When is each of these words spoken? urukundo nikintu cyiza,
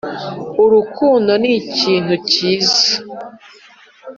urukundo 0.63 1.31
nikintu 1.41 2.13
cyiza, 2.29 2.85